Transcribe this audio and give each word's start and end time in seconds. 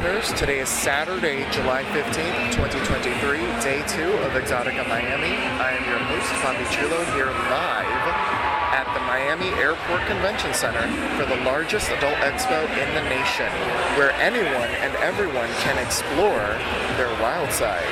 Listeners. 0.00 0.38
Today 0.38 0.60
is 0.60 0.68
Saturday, 0.70 1.44
July 1.50 1.82
15th, 1.92 2.52
2023, 2.56 3.36
day 3.60 3.84
two 3.86 4.08
of 4.24 4.32
EXXXOTICA 4.32 4.88
Miami. 4.88 5.36
I 5.60 5.76
am 5.76 5.84
your 5.84 5.98
host, 5.98 6.32
Papi 6.40 6.64
Chulo, 6.72 7.04
here 7.12 7.26
live 7.26 8.08
at 8.72 8.88
the 8.94 9.00
Miami 9.00 9.48
Airport 9.60 10.00
Convention 10.06 10.54
Center 10.54 10.88
for 11.18 11.28
the 11.28 11.36
largest 11.44 11.90
adult 11.90 12.16
expo 12.24 12.64
in 12.80 12.94
the 12.94 13.04
nation, 13.10 13.52
where 13.98 14.12
anyone 14.12 14.70
and 14.80 14.94
everyone 15.04 15.50
can 15.68 15.76
explore 15.76 16.48
their 16.96 17.12
wild 17.20 17.52
side. 17.52 17.84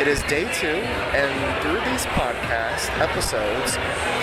It 0.00 0.08
is 0.08 0.24
day 0.32 0.48
two, 0.56 0.80
and 1.12 1.28
through 1.60 1.76
these 1.84 2.08
podcast 2.16 2.88
episodes, 3.04 3.76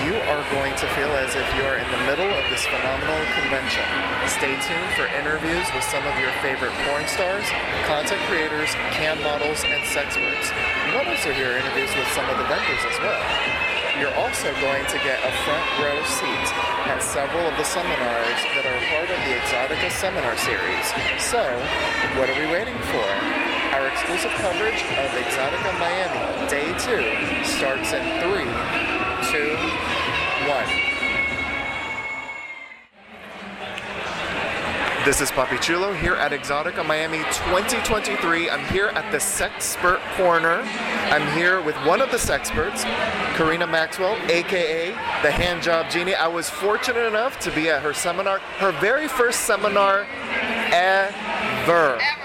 you 0.09 0.17
are 0.25 0.41
going 0.49 0.73
to 0.73 0.89
feel 0.97 1.13
as 1.21 1.37
if 1.37 1.45
you 1.53 1.61
are 1.69 1.77
in 1.77 1.85
the 1.93 2.01
middle 2.09 2.25
of 2.25 2.45
this 2.49 2.65
phenomenal 2.65 3.21
convention. 3.37 3.85
Stay 4.25 4.57
tuned 4.57 4.91
for 4.97 5.05
interviews 5.13 5.69
with 5.77 5.85
some 5.85 6.01
of 6.01 6.17
your 6.17 6.33
favorite 6.41 6.73
porn 6.81 7.05
stars, 7.05 7.45
content 7.85 8.17
creators, 8.25 8.73
cam 8.97 9.21
models, 9.21 9.61
and 9.69 9.77
sex 9.93 10.17
sexperts. 10.17 10.49
You 10.89 10.97
might 10.97 11.13
also 11.13 11.29
hear 11.37 11.53
interviews 11.53 11.93
with 11.93 12.09
some 12.17 12.25
of 12.25 12.41
the 12.41 12.49
vendors 12.49 12.81
as 12.81 12.97
well. 12.97 13.21
You're 14.01 14.17
also 14.17 14.49
going 14.57 14.81
to 14.81 14.97
get 15.05 15.21
a 15.21 15.31
front 15.45 15.65
row 15.77 16.01
seat 16.09 16.47
at 16.89 17.05
several 17.05 17.45
of 17.45 17.53
the 17.53 17.67
seminars 17.69 18.41
that 18.57 18.65
are 18.65 18.81
part 18.89 19.13
of 19.13 19.19
the 19.29 19.31
EXXXOTICA 19.45 19.93
Seminar 19.93 20.33
Series. 20.41 20.89
So, 21.21 21.45
what 22.17 22.33
are 22.33 22.37
we 22.41 22.49
waiting 22.49 22.81
for? 22.89 23.46
Our 23.77 23.87
exclusive 23.89 24.31
coverage 24.31 24.81
of 24.81 25.11
EXXXOTICA 25.13 25.77
Miami 25.77 26.49
Day 26.49 26.73
2 26.79 27.43
starts 27.45 27.93
in 27.93 28.01
3, 28.23 28.43
2, 29.29 29.55
1. 30.49 30.65
This 35.05 35.21
is 35.21 35.29
Papi 35.29 35.61
Chulo 35.61 35.93
here 35.93 36.15
at 36.15 36.31
EXXXOTICA 36.31 36.87
Miami 36.87 37.19
2023. 37.19 38.49
I'm 38.49 38.65
here 38.73 38.87
at 38.87 39.11
the 39.11 39.19
Sexpert 39.19 39.99
Corner. 40.15 40.63
I'm 41.11 41.37
here 41.37 41.61
with 41.61 41.75
one 41.85 42.01
of 42.01 42.09
the 42.09 42.17
Sexperts, 42.17 42.83
Karina 43.35 43.67
Maxwell, 43.67 44.17
aka 44.31 44.89
the 45.21 45.29
Hand 45.29 45.61
Job 45.61 45.91
Genie. 45.91 46.15
I 46.15 46.27
was 46.27 46.49
fortunate 46.49 47.05
enough 47.05 47.37
to 47.41 47.51
be 47.51 47.69
at 47.69 47.83
her 47.83 47.93
seminar, 47.93 48.39
her 48.57 48.71
very 48.81 49.07
first 49.07 49.41
seminar 49.41 50.07
ever. 50.73 51.26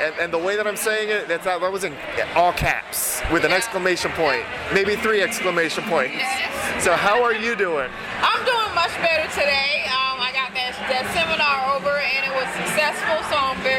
And, 0.01 0.15
and 0.21 0.33
the 0.33 0.39
way 0.39 0.57
that 0.57 0.67
I'm 0.67 0.77
saying 0.77 1.11
it, 1.11 1.29
that's 1.29 1.45
that 1.45 1.61
was 1.61 1.85
in 1.85 1.95
all 2.35 2.53
caps 2.53 3.21
with 3.33 3.45
an 3.45 3.53
exclamation 3.53 4.11
point, 4.13 4.45
maybe 4.73 4.97
three 4.97 5.23
exclamation 5.23 5.85
points. 5.85 6.15
Yes. 6.15 6.85
So 6.85 6.93
how 6.93 7.23
are 7.23 7.35
you 7.35 7.57
doing? 7.57 7.91
I'm 8.23 8.45
doing 8.45 8.75
much 8.75 8.95
better 9.03 9.29
today. 9.35 9.87
Um, 9.91 10.19
I 10.23 10.31
got 10.33 10.55
that, 10.55 10.75
that 10.91 11.05
seminar 11.15 11.75
over 11.75 11.99
and 11.99 12.23
it 12.27 12.35
was 12.35 12.49
successful, 12.55 13.19
so 13.31 13.37
I'm 13.37 13.59
very. 13.63 13.72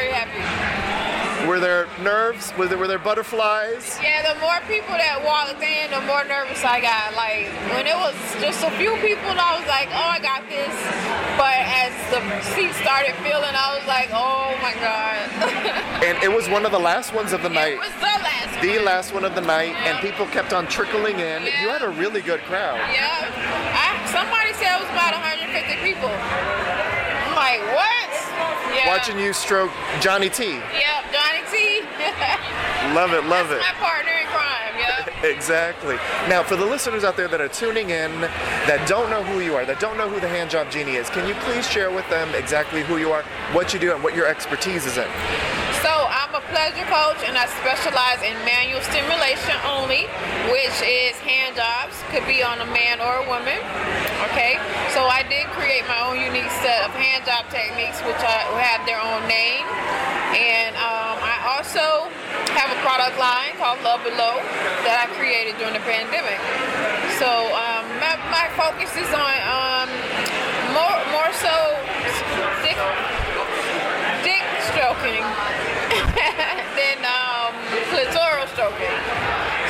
Were 1.46 1.60
there 1.60 1.86
nerves? 2.00 2.52
Was 2.56 2.70
there, 2.70 2.78
were 2.78 2.88
there 2.88 2.98
butterflies? 2.98 3.98
Yeah, 4.02 4.32
the 4.32 4.40
more 4.40 4.56
people 4.64 4.96
that 4.96 5.20
walked 5.20 5.60
in, 5.60 5.92
the 5.92 6.00
more 6.08 6.24
nervous 6.24 6.64
I 6.64 6.80
got. 6.80 7.12
Like 7.12 7.52
when 7.76 7.84
it 7.84 7.96
was 8.00 8.16
just 8.40 8.64
a 8.64 8.72
few 8.80 8.96
people, 9.04 9.28
I 9.28 9.60
was 9.60 9.68
like, 9.68 9.92
"Oh, 9.92 10.08
I 10.08 10.20
got 10.24 10.40
this." 10.48 10.72
But 11.36 11.60
as 11.68 11.92
the 12.08 12.20
seat 12.56 12.72
started 12.80 13.12
filling, 13.20 13.52
I 13.52 13.76
was 13.76 13.84
like, 13.84 14.08
"Oh 14.16 14.56
my 14.64 14.72
god!" 14.80 15.20
And 16.04 16.16
it 16.24 16.32
was 16.32 16.48
one 16.48 16.64
of 16.64 16.72
the 16.72 16.80
last 16.80 17.12
ones 17.12 17.32
of 17.32 17.42
the 17.42 17.48
night. 17.48 17.76
it 17.76 17.78
was 17.78 17.96
the 18.00 18.16
last. 18.24 18.60
the 18.60 18.76
one. 18.76 18.84
last 18.84 19.14
one 19.14 19.24
of 19.24 19.34
the 19.34 19.40
night, 19.40 19.76
and 19.84 20.00
people 20.00 20.26
kept 20.26 20.52
on 20.52 20.66
trickling 20.66 21.20
in. 21.20 21.44
You 21.44 21.68
had 21.68 21.82
a 21.82 21.88
really 21.88 22.20
good 22.20 22.40
crowd. 22.48 22.76
Yeah. 22.92 23.28
I, 23.72 24.00
somebody 24.12 24.52
said 24.56 24.76
it 24.76 24.80
was 24.80 24.90
about 24.92 25.12
150 25.12 25.76
people. 25.84 26.08
I'm 26.08 27.36
like, 27.36 27.60
what? 27.72 28.10
Yeah. 28.74 28.88
Watching 28.88 29.18
you 29.18 29.32
stroke 29.32 29.70
Johnny 30.00 30.28
T. 30.28 30.54
Yep, 30.54 30.60
Johnny. 31.12 31.23
Love 32.92 33.14
it, 33.14 33.24
love 33.24 33.50
it. 33.50 33.58
My 33.60 33.72
partner 33.80 34.12
in 34.12 34.26
crime. 34.28 34.76
Yep. 34.78 35.10
Exactly. 35.24 35.96
Now, 36.28 36.42
for 36.42 36.54
the 36.54 36.66
listeners 36.66 37.02
out 37.02 37.16
there 37.16 37.28
that 37.28 37.40
are 37.40 37.48
tuning 37.48 37.88
in 37.88 38.20
that 38.68 38.84
don't 38.86 39.08
know 39.08 39.24
who 39.24 39.40
you 39.40 39.56
are, 39.56 39.64
that 39.64 39.80
don't 39.80 39.96
know 39.96 40.06
who 40.08 40.20
the 40.20 40.28
Hand 40.28 40.50
Job 40.50 40.70
Genie 40.70 41.00
is, 41.00 41.08
can 41.08 41.26
you 41.26 41.32
please 41.48 41.64
share 41.64 41.90
with 41.90 42.04
them 42.12 42.28
exactly 42.36 42.84
who 42.84 42.98
you 42.98 43.08
are, 43.08 43.24
what 43.56 43.72
you 43.72 43.80
do, 43.80 43.92
and 43.96 44.04
what 44.04 44.14
your 44.14 44.28
expertise 44.28 44.84
is 44.84 45.00
in? 45.00 45.08
So 45.80 45.92
I'm 45.92 46.32
a 46.36 46.44
pleasure 46.52 46.84
coach 46.92 47.24
and 47.24 47.40
I 47.40 47.48
specialize 47.60 48.20
in 48.20 48.36
manual 48.44 48.84
stimulation 48.84 49.56
only, 49.64 50.08
which 50.52 50.76
is 50.84 51.16
hand 51.24 51.56
jobs, 51.56 51.96
could 52.12 52.24
be 52.28 52.44
on 52.44 52.60
a 52.60 52.68
man 52.68 53.00
or 53.00 53.20
a 53.20 53.26
woman. 53.28 53.60
Okay, 54.28 54.60
so 54.92 55.04
I 55.08 55.24
did 55.28 55.48
create 55.56 55.84
my 55.88 56.04
own 56.04 56.20
unique 56.20 56.52
set 56.60 56.84
of 56.84 56.92
hand 56.96 57.24
job 57.24 57.48
techniques, 57.48 58.00
which 58.04 58.20
are, 58.20 58.44
have 58.60 58.84
their 58.88 59.00
own 59.00 59.24
name, 59.28 59.64
and 60.34 60.74
um, 60.82 61.14
I 61.22 61.38
also 61.54 62.10
have 62.58 62.66
a 62.74 62.78
product 62.82 63.14
line 63.22 63.54
called 63.54 63.78
Love 63.86 64.02
Below 64.02 64.42
that 64.82 64.98
I 64.98 65.06
created 65.14 65.54
during 65.62 65.78
the 65.78 65.84
pandemic. 65.86 66.42
So 67.22 67.30
um, 67.54 67.86
my, 68.02 68.18
my 68.34 68.50
focus 68.58 68.90
is 68.98 69.06
on 69.14 69.36
um, 69.46 69.86
more 70.74 70.98
more 71.14 71.30
so 71.38 71.54
dick, 72.66 72.74
dick 74.26 74.42
stroking 74.74 75.22
than 76.74 76.98
um, 77.06 77.54
clitoral 77.94 78.50
stroking. 78.50 78.98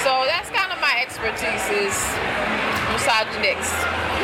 So 0.00 0.24
that's 0.24 0.48
kind 0.48 0.72
of 0.72 0.80
my 0.80 0.96
expertise 0.96 1.64
is 1.76 1.96
massaging 2.96 3.44
dicks. 3.44 3.68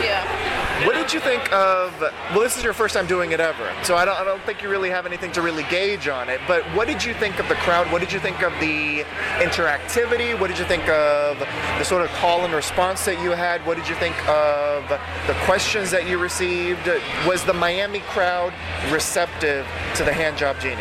Yeah. 0.01 0.50
What 0.87 0.95
did 0.95 1.13
you 1.13 1.21
think 1.21 1.53
of? 1.53 1.93
Well, 2.01 2.41
this 2.41 2.57
is 2.57 2.65
your 2.65 2.73
first 2.73 2.95
time 2.95 3.07
doing 3.07 3.33
it 3.33 3.41
ever, 3.41 3.71
so 3.83 3.97
I 3.97 4.07
don't, 4.07 4.19
I 4.19 4.25
don't 4.25 4.43
think 4.45 4.63
you 4.63 4.71
really 4.71 4.89
have 4.89 5.05
anything 5.05 5.31
to 5.33 5.43
really 5.43 5.65
gauge 5.65 6.09
on 6.09 6.31
it. 6.31 6.41
But 6.49 6.63
what 6.75 6.87
did 6.89 7.05
you 7.05 7.13
think 7.13 7.39
of 7.39 7.47
the 7.49 7.55
crowd? 7.57 7.93
What 7.93 8.01
did 8.01 8.13
you 8.13 8.19
think 8.19 8.43
of 8.43 8.53
the 8.61 9.05
interactivity? 9.45 10.39
What 10.41 10.49
did 10.49 10.59
you 10.59 10.65
think 10.65 10.89
of 10.89 11.39
the 11.39 11.85
sort 11.85 12.01
of 12.01 12.09
call 12.13 12.47
and 12.47 12.55
response 12.55 13.05
that 13.05 13.21
you 13.23 13.33
had? 13.33 13.65
What 13.67 13.77
did 13.77 13.89
you 13.89 13.95
think 13.97 14.17
of 14.27 14.89
the 15.27 15.35
questions 15.45 15.91
that 15.91 16.09
you 16.09 16.17
received? 16.17 16.89
Was 17.27 17.45
the 17.45 17.53
Miami 17.55 18.01
crowd 18.01 18.55
receptive 18.91 19.67
to 19.97 20.03
the 20.03 20.13
hand 20.13 20.39
job 20.39 20.59
genie? 20.61 20.81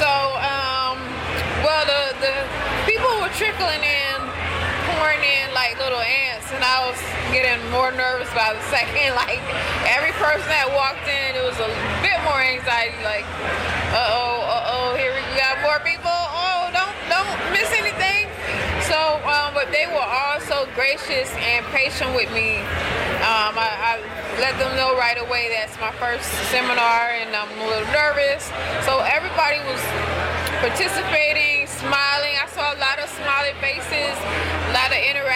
So, 0.00 0.08
um, 0.40 0.96
well, 1.60 1.84
the, 1.84 2.16
the 2.24 2.34
people 2.90 3.12
were 3.20 3.34
trickling 3.36 3.84
in, 3.84 4.15
pouring 4.96 5.20
in 5.20 5.52
like 5.52 5.76
little 5.78 6.00
ants, 6.00 6.48
and 6.52 6.64
I 6.64 6.88
was 6.88 6.98
getting 7.32 7.60
more 7.70 7.92
nervous 7.92 8.28
by 8.32 8.56
the 8.56 8.64
second. 8.74 9.14
Like 9.16 9.40
every 9.84 10.12
person 10.16 10.48
that 10.48 10.68
walked 10.72 11.06
in, 11.08 11.36
it 11.36 11.44
was 11.44 11.58
a 11.60 11.70
bit 12.00 12.16
more 12.24 12.40
anxiety. 12.40 12.98
Like, 13.04 13.28
uh 13.92 14.16
oh, 14.16 14.40
uh 14.44 14.72
oh, 14.72 14.88
here 14.96 15.12
we 15.12 15.22
got 15.36 15.60
more 15.60 15.80
people. 15.84 16.12
Oh, 16.12 16.72
don't 16.72 16.96
don't 17.12 17.30
miss 17.52 17.68
anything. 17.76 18.28
So, 18.88 19.18
um, 19.26 19.50
but 19.52 19.72
they 19.74 19.86
were 19.90 19.98
all 19.98 20.38
so 20.40 20.68
gracious 20.78 21.28
and 21.42 21.66
patient 21.74 22.14
with 22.14 22.30
me. 22.32 22.62
Um, 23.26 23.58
I, 23.58 23.98
I 23.98 24.26
let 24.38 24.54
them 24.60 24.76
know 24.76 24.94
right 24.94 25.18
away 25.18 25.50
that's 25.50 25.74
my 25.80 25.90
first 25.98 26.28
seminar 26.52 27.10
and 27.18 27.34
I'm 27.34 27.50
a 27.58 27.66
little 27.66 27.90
nervous. 27.90 28.46
So 28.86 29.02
everybody 29.02 29.58
was 29.66 29.82
participating, 30.62 31.66
smiling. 31.66 32.38
I 32.38 32.46
saw 32.52 32.72
a 32.72 32.78
lot 32.78 33.02
of 33.02 33.08
smiling 33.16 33.56
faces, 33.58 34.14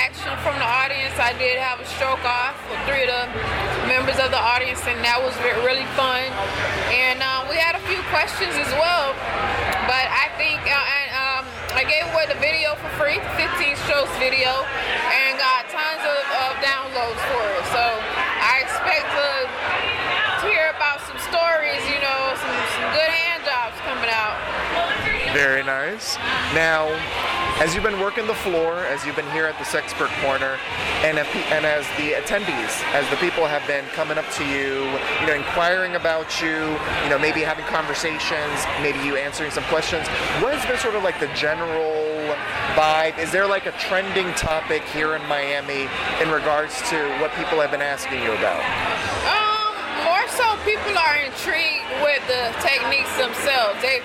interaction 0.01 0.33
from 0.41 0.57
the 0.57 0.65
audience. 0.65 1.13
I 1.21 1.37
did 1.37 1.61
have 1.61 1.77
a 1.77 1.85
stroke 1.85 2.25
off 2.25 2.57
with 2.73 2.81
three 2.89 3.05
of 3.05 3.13
the 3.13 3.29
members 3.85 4.17
of 4.17 4.33
the 4.33 4.41
audience, 4.41 4.81
and 4.89 4.97
that 5.05 5.21
was 5.21 5.37
really 5.61 5.85
fun. 5.93 6.25
And 6.89 7.21
um, 7.21 7.53
we 7.53 7.61
had 7.61 7.77
a 7.77 7.83
few 7.85 8.01
questions 8.09 8.57
as 8.57 8.73
well, 8.81 9.13
but 9.85 10.09
I 10.09 10.33
think 10.41 10.57
uh, 10.65 10.73
and, 10.73 11.13
um, 11.13 11.43
I 11.77 11.85
gave 11.85 12.09
away 12.17 12.25
the 12.33 12.41
video 12.41 12.81
for 12.81 12.89
free, 12.97 13.21
15 13.37 13.77
strokes 13.85 14.09
video, 14.17 14.65
and 15.13 15.37
got 15.37 15.69
tons 15.69 16.01
of, 16.01 16.21
of 16.49 16.53
downloads 16.65 17.21
for 17.29 17.45
it. 17.61 17.65
So 17.69 17.85
I 17.85 18.65
expect 18.65 19.05
to 19.05 19.29
hear 20.49 20.73
about 20.73 21.05
some 21.05 21.21
stories, 21.29 21.85
you 21.93 22.01
know, 22.01 22.21
some, 22.41 22.57
some 22.73 22.89
good 22.97 23.13
hand 23.13 23.45
jobs 23.45 23.77
coming 23.85 24.09
out. 24.09 24.41
Very 25.37 25.61
nice. 25.61 26.17
Now, 26.57 26.89
as 27.61 27.75
you've 27.75 27.85
been 27.85 28.01
working 28.01 28.27
the 28.27 28.35
floor, 28.35 28.87
as 28.87 29.05
you've 29.05 29.17
been 29.17 29.31
here 29.33 29.45
at 29.45 29.57
the 29.59 29.65
Sexpert 29.65 30.09
Corner, 30.25 30.59
and, 31.05 31.19
if, 31.19 31.29
and 31.53 31.67
as 31.67 31.85
the 32.01 32.13
attendees, 32.17 32.73
as 32.95 33.09
the 33.11 33.17
people 33.17 33.47
have 33.47 33.65
been 33.67 33.85
coming 33.93 34.17
up 34.17 34.25
to 34.33 34.45
you, 34.49 34.89
you 35.21 35.27
know, 35.27 35.35
inquiring 35.35 35.95
about 35.95 36.41
you, 36.41 36.57
you 37.05 37.11
know, 37.11 37.19
maybe 37.19 37.43
having 37.43 37.67
conversations, 37.67 38.65
maybe 38.81 38.99
you 39.01 39.17
answering 39.17 39.51
some 39.51 39.65
questions, 39.65 40.09
what 40.41 40.55
has 40.55 40.65
been 40.65 40.79
sort 40.79 40.95
of 40.95 41.03
like 41.03 41.21
the 41.21 41.29
general 41.35 42.35
vibe? 42.73 43.19
Is 43.19 43.31
there 43.31 43.47
like 43.47 43.67
a 43.67 43.73
trending 43.73 44.33
topic 44.35 44.83
here 44.85 45.15
in 45.15 45.23
Miami 45.29 45.85
in 46.23 46.31
regards 46.31 46.81
to 46.89 46.97
what 47.21 47.31
people 47.35 47.61
have 47.61 47.71
been 47.71 47.83
asking 47.83 48.23
you 48.23 48.33
about? 48.33 48.65
Um, 49.29 49.50
people 50.65 50.93
are 50.93 51.17
intrigued 51.17 51.89
with 52.05 52.21
the 52.29 52.53
techniques 52.61 53.11
themselves. 53.17 53.81
They 53.81 54.05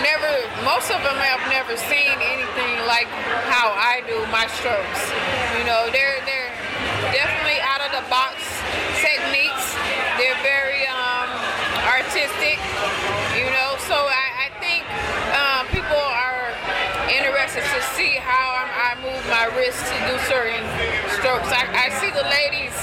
never, 0.00 0.32
most 0.64 0.88
of 0.88 1.00
them 1.04 1.18
have 1.20 1.42
never 1.52 1.76
seen 1.76 2.16
anything 2.20 2.74
like 2.88 3.08
how 3.50 3.72
I 3.76 4.00
do 4.08 4.16
my 4.32 4.48
strokes. 4.60 5.02
You 5.60 5.64
know, 5.68 5.92
they're 5.92 6.20
they're 6.24 6.52
definitely 7.12 7.60
out 7.60 7.84
of 7.84 7.90
the 7.92 8.04
box 8.08 8.40
techniques. 9.00 9.76
They're 10.16 10.38
very 10.40 10.88
um, 10.88 11.28
artistic. 11.84 12.56
You 13.36 13.48
know, 13.52 13.76
so 13.88 13.96
I, 13.96 14.46
I 14.46 14.48
think 14.60 14.84
um, 15.36 15.62
people 15.72 16.00
are 16.00 16.52
interested 17.08 17.64
to 17.64 17.80
see 17.96 18.16
how 18.20 18.62
I'm, 18.62 18.70
I 18.70 18.90
move 19.02 19.22
my 19.28 19.48
wrist 19.56 19.80
to 19.80 19.96
do 20.06 20.14
certain 20.30 20.62
strokes. 21.18 21.48
I, 21.50 21.66
I 21.74 21.86
see 21.98 22.10
the 22.12 22.24
ladies, 22.28 22.74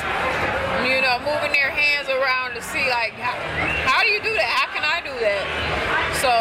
you 0.86 1.02
know, 1.02 1.18
moving 1.26 1.54
their 1.54 1.72
hands 1.72 2.10
around 2.10 2.54
to 2.54 2.62
see 2.62 2.90
like 2.90 3.14
how, 3.18 3.34
how 3.90 4.02
do 4.02 4.10
you 4.10 4.22
do 4.22 4.34
that? 4.34 4.50
How 4.50 4.68
can 4.70 4.84
I 4.86 5.02
do 5.02 5.14
that? 5.18 5.44
So 6.22 6.32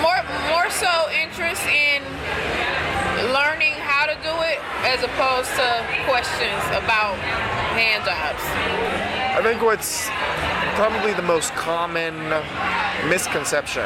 more 0.00 0.20
more 0.48 0.68
so 0.70 0.90
interest 1.12 1.64
in 1.68 2.00
learning 3.32 3.74
how 3.84 4.06
to 4.06 4.16
do 4.24 4.32
it 4.48 4.58
as 4.88 5.04
opposed 5.04 5.52
to 5.60 5.68
questions 6.08 6.62
about 6.72 7.16
hand 7.76 8.04
jobs. 8.04 8.42
I 9.36 9.42
think 9.42 9.62
what's 9.62 10.08
probably 10.74 11.12
the 11.12 11.22
most 11.22 11.52
common 11.52 12.16
misconception 13.08 13.84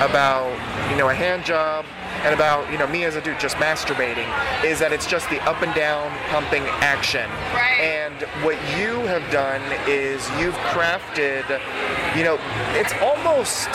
about 0.00 0.48
you 0.90 0.96
know 0.96 1.08
a 1.08 1.14
hand 1.14 1.44
job 1.44 1.84
and 2.24 2.34
about 2.34 2.70
you 2.70 2.78
know 2.78 2.86
me 2.86 3.04
as 3.04 3.16
a 3.16 3.20
dude 3.20 3.38
just 3.40 3.56
masturbating 3.56 4.28
is 4.64 4.78
that 4.78 4.92
it's 4.92 5.06
just 5.06 5.28
the 5.30 5.40
up 5.42 5.62
and 5.62 5.74
down 5.74 6.10
pumping 6.28 6.62
action. 6.80 7.28
Right. 7.52 7.80
And 7.80 8.22
what 8.44 8.56
you 8.78 9.00
have 9.06 9.28
done 9.32 9.62
is 9.88 10.22
you've 10.38 10.54
crafted, 10.70 11.42
you 12.16 12.24
know, 12.24 12.38
it's 12.78 12.92
almost 13.02 13.68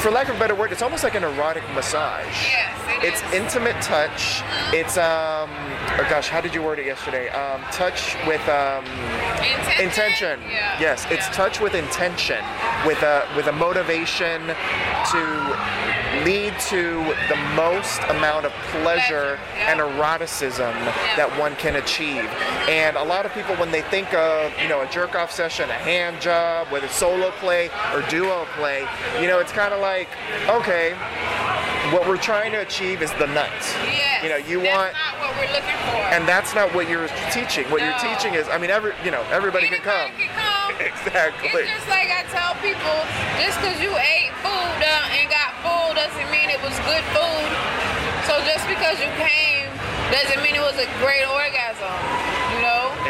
for 0.00 0.10
lack 0.10 0.28
of 0.28 0.36
a 0.36 0.38
better 0.38 0.54
word, 0.54 0.72
it's 0.72 0.82
almost 0.82 1.04
like 1.04 1.14
an 1.14 1.22
erotic 1.22 1.62
massage. 1.74 2.26
Yes, 2.26 2.76
it 2.88 3.08
it's 3.08 3.22
is. 3.22 3.32
intimate 3.32 3.80
touch. 3.82 4.42
It's 4.72 4.96
um 4.96 5.50
oh 5.50 6.06
gosh, 6.08 6.28
how 6.28 6.40
did 6.40 6.54
you 6.54 6.62
word 6.62 6.78
it 6.78 6.86
yesterday? 6.86 7.28
Um 7.30 7.62
touch 7.72 8.16
with 8.26 8.42
um 8.48 8.84
Intention. 9.44 9.84
intention. 9.84 10.40
Yeah. 10.50 10.80
Yes, 10.80 11.06
it's 11.10 11.26
Yeah. 11.26 11.32
touch 11.32 11.60
with 11.60 11.74
intention, 11.74 12.42
with 12.86 13.02
a 13.02 13.26
with 13.36 13.46
a 13.46 13.52
motivation 13.52 14.54
to 15.12 15.56
lead 16.24 16.58
to 16.60 17.14
the 17.28 17.36
most 17.56 18.00
amount 18.10 18.44
of 18.46 18.52
pleasure 18.70 19.38
yeah. 19.56 19.70
and 19.72 19.80
eroticism 19.80 20.72
that 21.16 21.28
one 21.38 21.56
can 21.56 21.76
achieve. 21.76 22.28
And 22.68 22.96
a 22.96 23.02
lot 23.02 23.24
of 23.26 23.32
people, 23.34 23.54
when 23.56 23.70
they 23.72 23.82
think 23.82 24.12
of 24.14 24.52
you 24.60 24.68
know 24.68 24.82
a 24.82 24.86
jerk 24.88 25.14
off 25.14 25.32
session, 25.32 25.68
a 25.70 25.74
hand 25.74 26.20
job, 26.20 26.68
whether 26.70 26.88
solo 26.88 27.30
play 27.32 27.70
or 27.94 28.02
duo 28.08 28.46
play, 28.56 28.86
you 29.20 29.26
know 29.26 29.38
it's 29.38 29.52
kind 29.52 29.72
of 29.74 29.80
like 29.80 30.08
okay, 30.48 30.94
what 31.90 32.06
we're 32.06 32.20
trying 32.20 32.52
to 32.52 32.60
achieve 32.62 33.02
is 33.02 33.10
the 33.18 33.26
nuts. 33.26 33.74
Yes. 33.90 34.22
You 34.22 34.30
know, 34.30 34.38
you 34.38 34.60
That's 34.62 34.70
want 34.70 34.92
not 34.94 35.14
what 35.18 35.30
we're 35.34 35.50
looking 35.50 35.78
for. 35.90 35.98
and 36.14 36.22
that's 36.28 36.54
not 36.54 36.70
what 36.74 36.86
you're 36.88 37.10
teaching. 37.34 37.66
What 37.74 37.82
you're 37.82 37.98
teaching 37.98 38.34
is, 38.38 38.46
I 38.46 38.56
mean, 38.58 38.70
every 38.70 38.94
you 39.04 39.10
know, 39.10 39.22
everybody 39.34 39.66
can 39.66 39.82
come. 39.82 40.10
Can 40.14 40.30
come. 40.30 40.60
Exactly. 40.82 41.46
It's 41.62 41.70
just 41.70 41.86
like 41.90 42.10
I 42.10 42.26
tell 42.34 42.54
people, 42.58 42.96
just 43.38 43.54
because 43.62 43.78
you 43.78 43.92
ate 43.94 44.34
food 44.42 44.78
uh, 44.82 45.14
and 45.14 45.30
got 45.30 45.54
full 45.62 45.94
doesn't 45.94 46.26
mean 46.34 46.50
it 46.50 46.58
was 46.58 46.74
good 46.86 47.04
food. 47.14 47.50
So 48.26 48.34
just 48.42 48.66
because 48.66 48.98
you 48.98 49.10
came 49.20 49.70
doesn't 50.10 50.42
mean 50.42 50.58
it 50.58 50.64
was 50.64 50.74
a 50.82 50.88
great 50.98 51.22
orgasm. 51.28 51.92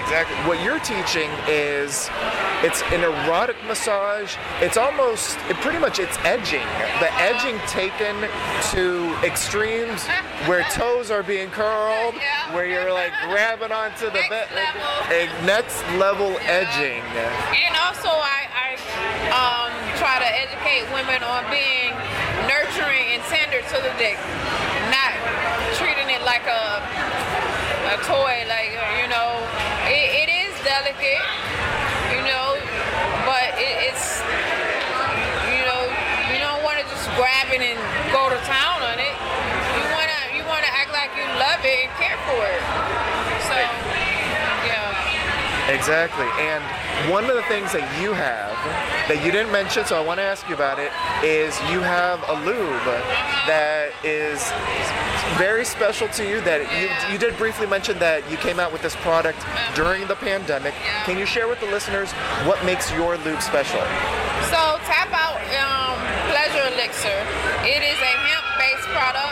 Exactly. 0.03 0.37
What 0.49 0.63
you're 0.63 0.81
teaching 0.81 1.31
is 1.49 2.11
it's 2.63 2.83
an 2.93 3.03
erotic 3.03 3.57
massage. 3.67 4.37
It's 4.61 4.77
almost 4.77 5.39
it 5.49 5.57
pretty 5.59 5.79
much 5.79 5.99
it's 5.99 6.17
edging. 6.25 6.67
The 7.01 7.11
edging 7.23 7.59
taken 7.67 8.15
to 8.75 9.15
extremes 9.25 10.05
where 10.47 10.63
toes 10.75 11.11
are 11.11 11.23
being 11.23 11.51
curled, 11.51 12.15
Yeah. 12.21 12.55
where 12.55 12.67
you're 12.67 12.93
like 12.93 13.13
grabbing 13.29 13.73
onto 13.73 14.07
the 14.07 14.21
Next 14.21 14.29
bed. 14.31 14.49
level. 14.55 15.47
next 15.47 15.79
level 15.99 16.31
edging. 16.43 17.03
And 17.55 17.75
also, 17.79 18.09
I, 18.11 18.41
I 18.53 18.69
um, 19.33 19.73
try 19.99 20.19
to 20.19 20.29
educate 20.29 20.85
women 20.93 21.23
on 21.23 21.47
being 21.51 21.95
nurturing 22.51 23.17
and 23.17 23.23
tender 23.31 23.63
to 23.63 23.77
the 23.87 23.93
dick, 24.03 24.19
not 24.91 25.15
treating 25.79 26.11
it 26.11 26.23
like 26.27 26.45
a 26.47 26.83
a 27.95 27.97
toy. 28.07 28.45
Like 28.49 28.73
you 29.01 29.07
know, 29.09 29.22
delicate, 31.03 31.23
you 32.15 32.23
know, 32.23 32.55
but 33.27 33.59
it, 33.59 33.91
it's 33.91 34.23
you 35.51 35.63
know 35.67 35.83
you 36.31 36.39
don't 36.39 36.63
want 36.63 36.79
to 36.79 36.85
just 36.87 37.07
grab 37.19 37.51
it 37.51 37.61
and 37.61 37.79
go 38.13 38.31
to 38.31 38.39
town 38.47 38.83
on 38.83 38.99
it. 38.99 39.15
You 39.75 39.83
wanna 39.91 40.39
you 40.39 40.43
wanna 40.47 40.71
act 40.71 40.93
like 40.93 41.11
you 41.17 41.27
love 41.39 41.61
it 41.65 41.89
and 41.89 41.93
care 41.99 42.19
for 42.27 42.47
it. 42.47 42.82
Exactly. 45.73 46.29
And 46.39 46.63
one 47.11 47.25
of 47.25 47.35
the 47.35 47.43
things 47.45 47.73
that 47.73 47.89
you 48.01 48.13
have 48.13 48.53
that 49.09 49.25
you 49.25 49.33
didn't 49.33 49.51
mention, 49.51 49.85
so 49.85 49.97
I 49.97 50.05
want 50.05 50.19
to 50.19 50.25
ask 50.25 50.49
you 50.49 50.55
about 50.55 50.79
it, 50.79 50.93
is 51.25 51.57
you 51.73 51.81
have 51.81 52.21
a 52.29 52.37
lube 52.45 52.85
that 53.49 53.91
is 54.05 54.39
very 55.39 55.65
special 55.65 56.09
to 56.09 56.29
you. 56.29 56.41
That 56.43 56.61
you, 56.77 56.93
you 57.13 57.19
did 57.19 57.37
briefly 57.39 57.67
mention 57.67 57.99
that 57.99 58.29
you 58.31 58.37
came 58.37 58.61
out 58.61 58.73
with 58.73 58.83
this 58.83 58.97
product 58.97 59.41
during 59.75 60.07
the 60.07 60.17
pandemic. 60.17 60.75
Can 61.05 61.19
you 61.19 61.27
share 61.27 61.49
with 61.49 61.61
the 61.61 61.67
listeners 61.67 62.13
what 62.45 62.63
makes 62.65 62.93
your 62.93 63.17
lube 63.25 63.41
special? 63.41 63.81
So 64.53 64.77
tap 64.85 65.09
out 65.17 65.41
um, 65.57 65.97
Pleasure 66.29 66.69
Elixir. 66.77 67.19
It 67.65 67.81
is 67.81 67.97
a 67.97 68.15
hemp-based 68.29 68.89
product, 68.93 69.32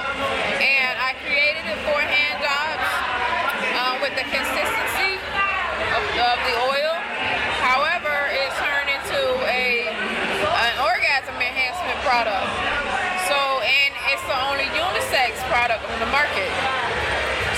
product 15.71 15.87
on 15.95 16.01
the 16.03 16.11
market. 16.11 16.51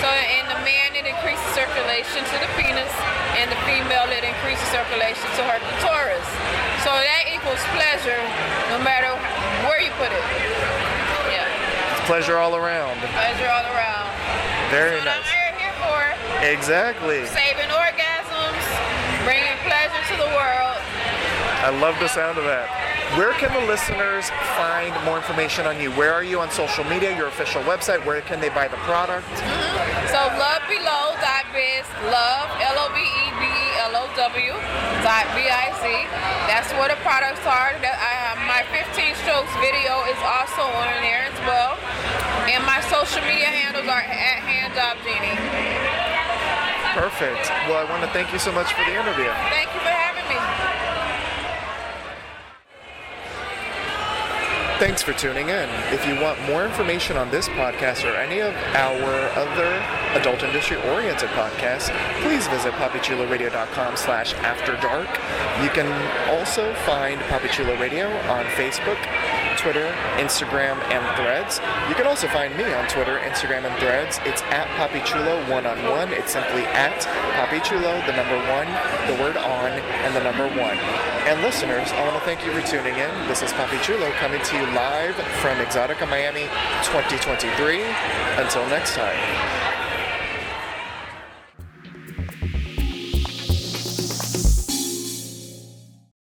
So 0.04 0.08
in 0.36 0.44
the 0.52 0.60
man, 0.68 0.92
it 0.92 1.08
increases 1.08 1.46
circulation 1.56 2.20
to 2.20 2.36
the 2.44 2.50
penis, 2.60 2.92
and 3.40 3.48
the 3.48 3.56
female, 3.64 4.04
it 4.12 4.20
increases 4.20 4.66
circulation 4.68 5.24
to 5.40 5.42
her 5.48 5.56
clitoris. 5.56 6.28
So 6.84 6.92
that 6.92 7.24
equals 7.32 7.62
pleasure, 7.72 8.20
no 8.68 8.84
matter 8.84 9.16
where 9.64 9.80
you 9.80 9.88
put 9.96 10.12
it. 10.12 10.24
Yeah, 11.32 11.48
It's 11.96 12.04
pleasure 12.04 12.36
all 12.36 12.52
around. 12.52 13.00
pleasure 13.16 13.48
all 13.48 13.64
around. 13.72 14.12
Very 14.68 15.00
That's 15.00 15.08
what 15.08 15.24
nice. 15.24 15.32
I'm 15.32 15.56
here 15.56 15.76
for. 15.80 16.00
Exactly. 16.44 17.24
Saving 17.32 17.72
orgasms, 17.72 18.64
bringing 19.24 19.56
pleasure 19.64 20.02
to 20.12 20.14
the 20.20 20.30
world. 20.36 20.76
I 21.64 21.72
love 21.80 21.96
the 21.96 22.08
sound 22.12 22.36
of 22.36 22.44
that. 22.44 22.91
Where 23.12 23.36
can 23.36 23.52
the 23.52 23.60
listeners 23.68 24.32
find 24.56 24.88
more 25.04 25.20
information 25.20 25.68
on 25.68 25.76
you? 25.76 25.92
Where 25.92 26.16
are 26.16 26.24
you 26.24 26.40
on 26.40 26.48
social 26.48 26.80
media, 26.88 27.12
your 27.12 27.28
official 27.28 27.60
website? 27.68 28.00
Where 28.08 28.24
can 28.24 28.40
they 28.40 28.48
buy 28.48 28.72
the 28.72 28.80
product? 28.88 29.28
Mm-hmm. 29.36 30.08
So 30.08 30.16
lovebelow.biz, 30.40 31.84
love, 32.08 32.48
L-O-V-E-B-E-L-O-W, 32.72 34.52
dot 35.04 35.28
B-I-Z. 35.36 35.84
That's 36.48 36.72
where 36.80 36.88
the 36.88 36.96
products 37.04 37.44
are. 37.44 37.76
That 37.84 38.00
I 38.00 38.16
have 38.32 38.40
my 38.48 38.64
15 38.72 38.96
strokes 39.20 39.52
video 39.60 40.08
is 40.08 40.16
also 40.24 40.64
on 40.64 40.96
there 41.04 41.28
as 41.28 41.36
well. 41.44 41.76
And 42.48 42.64
my 42.64 42.80
social 42.88 43.20
media 43.28 43.52
handles 43.52 43.92
are 43.92 44.08
at 44.08 44.40
handjobgenie. 44.40 45.36
Perfect. 46.96 47.52
Well, 47.68 47.76
I 47.76 47.84
want 47.92 48.00
to 48.08 48.10
thank 48.16 48.32
you 48.32 48.40
so 48.40 48.56
much 48.56 48.72
for 48.72 48.80
the 48.88 48.96
interview. 48.96 49.28
Thank 49.52 49.68
you 49.76 49.84
for 49.84 49.92
having 49.92 50.24
me. 50.32 50.71
Thanks 54.82 55.00
for 55.00 55.12
tuning 55.12 55.48
in. 55.48 55.68
If 55.94 56.04
you 56.08 56.20
want 56.20 56.42
more 56.42 56.64
information 56.64 57.16
on 57.16 57.30
this 57.30 57.48
podcast 57.50 58.02
or 58.02 58.16
any 58.16 58.40
of 58.40 58.52
our 58.74 59.30
other 59.38 59.70
adult 60.18 60.42
industry 60.42 60.76
oriented 60.90 61.28
podcasts, 61.28 61.94
please 62.20 62.48
visit 62.48 62.72
papichuloradio.com 62.72 63.96
slash 63.96 64.34
after 64.34 64.74
dark. 64.78 65.06
You 65.62 65.70
can 65.70 65.86
also 66.36 66.74
find 66.82 67.20
Papi 67.20 67.48
Chulo 67.52 67.78
Radio 67.78 68.08
on 68.26 68.44
Facebook, 68.58 68.98
Twitter, 69.62 69.94
Instagram, 70.18 70.74
and 70.90 71.06
Threads. 71.14 71.60
You 71.88 71.94
can 71.94 72.04
also 72.04 72.26
find 72.26 72.50
me 72.58 72.64
on 72.74 72.88
Twitter, 72.88 73.18
Instagram, 73.18 73.64
and 73.64 73.78
Threads. 73.78 74.18
It's 74.26 74.42
at 74.50 74.66
Papi 74.74 75.04
Chulo 75.04 75.38
one 75.48 75.66
on 75.66 75.78
one. 75.88 76.12
It's 76.12 76.32
simply 76.32 76.64
at 76.74 76.98
Papi 77.38 77.62
Chulo, 77.62 77.94
the 78.04 78.12
number 78.12 78.36
one, 78.50 78.66
the 79.06 79.22
word 79.22 79.36
on, 79.36 79.70
and 79.70 80.16
the 80.16 80.22
number 80.24 80.48
one. 80.60 80.76
And 81.30 81.40
listeners, 81.42 81.92
I 81.92 82.02
want 82.02 82.18
to 82.18 82.24
thank 82.26 82.44
you 82.44 82.50
for 82.50 82.66
tuning 82.66 82.98
in. 82.98 83.28
This 83.28 83.42
is 83.42 83.52
Papi 83.52 83.80
Chulo 83.82 84.10
coming 84.18 84.42
to 84.42 84.56
you 84.56 84.66
live 84.74 85.14
from 85.38 85.56
EXXXOTICA 85.58 86.10
Miami 86.10 86.50
2023. 86.82 87.82
Until 88.42 88.66
next 88.66 88.96
time. 88.96 89.71